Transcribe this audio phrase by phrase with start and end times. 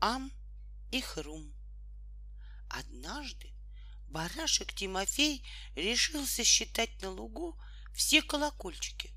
[0.00, 0.32] Ам
[0.92, 1.52] и Хрум.
[2.68, 3.52] Однажды
[4.06, 7.58] барашек Тимофей решился считать на лугу
[7.94, 9.12] все колокольчики.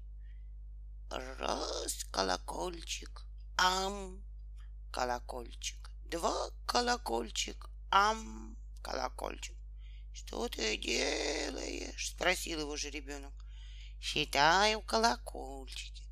[1.09, 3.25] Раз колокольчик,
[3.57, 4.23] ам,
[4.91, 9.57] колокольчик, два колокольчик, ам, колокольчик.
[10.13, 12.09] Что ты делаешь?
[12.09, 13.33] Спросил его же ребенок.
[13.99, 16.03] Считаю колокольчики.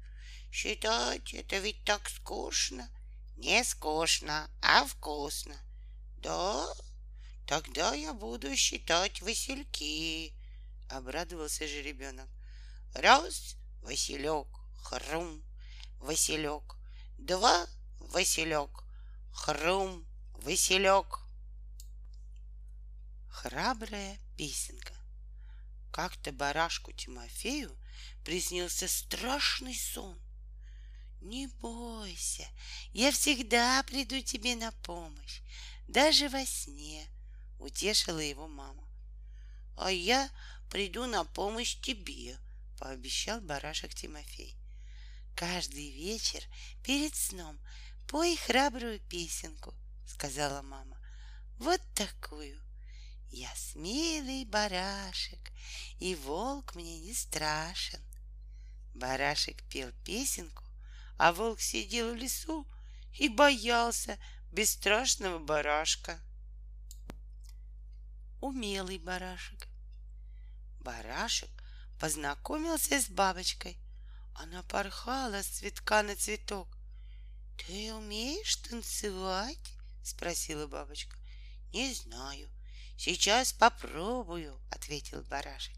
[0.52, 2.88] Считать это ведь так скучно.
[3.40, 5.56] Не скучно, а вкусно.
[6.18, 6.68] Да?
[7.48, 10.34] Тогда я буду считать васильки.
[10.90, 12.28] Обрадовался же ребенок.
[12.94, 14.48] Раз, Василек,
[14.84, 15.42] хрум,
[16.00, 16.76] Василек.
[17.18, 17.66] Два,
[18.00, 18.84] Василек,
[19.32, 20.06] хрум,
[20.44, 21.22] Василек.
[23.30, 24.96] Храбрая песенка.
[25.94, 27.74] Как-то барашку Тимофею
[28.26, 30.20] приснился страшный сон.
[31.22, 32.48] Не бойся,
[32.94, 35.42] я всегда приду тебе на помощь,
[35.88, 37.08] даже во сне,
[37.60, 38.88] утешила его мама.
[39.76, 40.30] А я
[40.70, 42.38] приду на помощь тебе,
[42.78, 44.56] пообещал барашек Тимофей.
[45.36, 46.42] Каждый вечер
[46.84, 47.60] перед сном
[48.08, 49.74] пой храбрую песенку,
[50.08, 50.98] сказала мама.
[51.58, 52.60] Вот такую.
[53.30, 55.52] Я смелый барашек,
[56.00, 58.02] и волк мне не страшен.
[58.96, 60.64] Барашек пел песенку,
[61.20, 62.66] а волк сидел в лесу
[63.14, 64.18] и боялся
[64.54, 66.18] бесстрашного барашка.
[68.40, 69.68] Умелый барашек.
[70.80, 71.50] Барашек
[72.00, 73.78] познакомился с бабочкой.
[74.34, 76.70] Она порхала с цветка на цветок.
[77.58, 79.74] Ты умеешь танцевать?
[80.02, 81.18] спросила бабочка.
[81.74, 82.50] Не знаю.
[82.98, 85.76] Сейчас попробую, ответил барашек.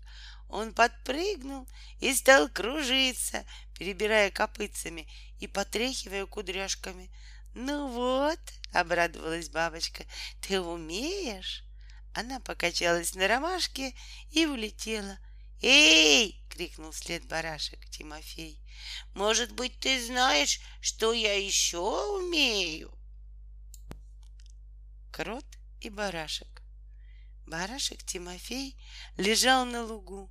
[0.50, 1.68] Он подпрыгнул
[2.00, 3.44] и стал кружиться,
[3.82, 5.08] перебирая копытцами
[5.40, 7.10] и потряхивая кудряшками.
[7.56, 8.40] Ну вот,
[8.74, 10.06] обрадовалась бабочка,
[10.40, 11.64] ты умеешь?
[12.14, 13.96] Она покачалась на ромашке
[14.30, 15.18] и улетела.
[15.64, 18.60] «Эй!»— крикнул вслед барашек Тимофей.
[19.16, 21.80] «Может быть, ты знаешь, что я еще
[22.20, 22.96] умею?»
[25.12, 25.46] Крот
[25.80, 26.62] и барашек.
[27.48, 28.78] Барашек Тимофей
[29.18, 30.30] лежал на лугу.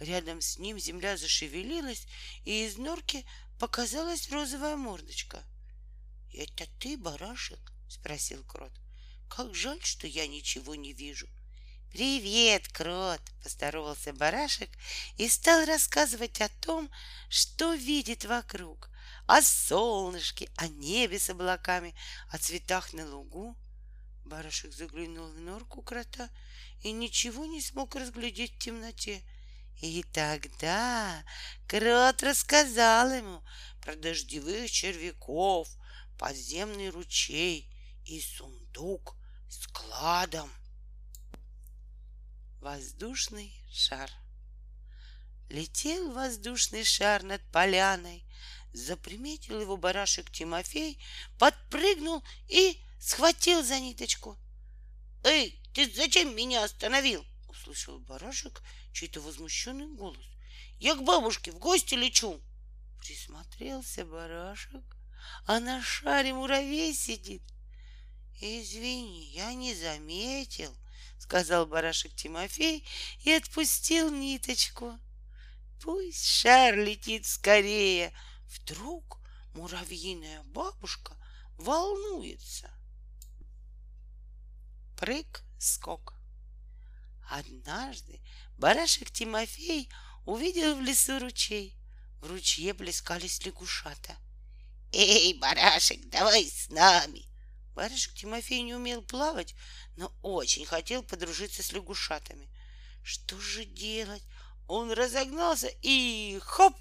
[0.00, 2.06] Рядом с ним земля зашевелилась,
[2.44, 3.24] и из норки
[3.60, 5.44] показалась розовая мордочка.—
[6.32, 8.72] Это ты, барашек?— спросил крот.—
[9.28, 11.28] Как жаль, что я ничего не вижу.—
[11.92, 14.70] Привет, крот!— поздоровался барашек
[15.16, 16.90] и стал рассказывать о том,
[17.28, 18.90] что видит вокруг,
[19.26, 21.94] о солнышке, о небе с облаками,
[22.30, 23.56] о цветах на лугу.
[24.24, 26.30] Барашек заглянул в норку крота
[26.82, 29.22] и ничего не смог разглядеть в темноте—
[29.80, 31.24] и тогда
[31.66, 33.42] крот рассказал ему
[33.80, 35.68] про дождевых червяков,
[36.18, 37.70] подземный ручей
[38.06, 39.16] и сундук
[39.48, 40.50] с кладом.
[42.60, 44.10] Воздушный шар.
[45.50, 48.24] Летел воздушный шар над поляной,
[48.72, 50.98] заприметил его барашек Тимофей,
[51.38, 54.38] подпрыгнул и схватил за ниточку.
[55.22, 57.24] «Эй, ты зачем меня остановил?»—
[57.68, 60.24] услышал барашек чей-то возмущенный голос.
[60.78, 62.40] Я к бабушке в гости лечу.
[63.00, 64.84] Присмотрелся барашек,
[65.46, 67.42] а на шаре муравей сидит.
[68.40, 70.74] Извини, я не заметил,
[71.18, 72.86] сказал барашек Тимофей
[73.20, 74.98] и отпустил ниточку.
[75.82, 78.12] Пусть шар летит скорее.
[78.46, 79.20] Вдруг
[79.54, 81.16] муравьиная бабушка
[81.56, 82.70] волнуется.
[84.96, 86.13] Прыг-скок.
[87.28, 88.20] Однажды
[88.58, 89.88] барашек Тимофей
[90.24, 91.76] увидел в лесу ручей.
[92.20, 94.16] В ручье плескались лягушата.
[94.92, 97.26] «Эй, барашек, давай с нами!»
[97.74, 99.54] Барашек Тимофей не умел плавать,
[99.96, 102.48] но очень хотел подружиться с лягушатами.
[103.02, 104.22] Что же делать?
[104.68, 106.74] Он разогнался и хоп!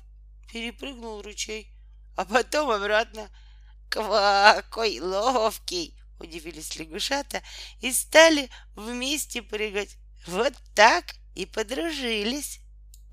[0.51, 1.73] перепрыгнул ручей,
[2.15, 3.29] а потом обратно.
[3.89, 5.99] Какой ловкий!
[6.19, 7.41] Удивились лягушата
[7.81, 9.97] и стали вместе прыгать.
[10.25, 12.59] Вот так и подружились.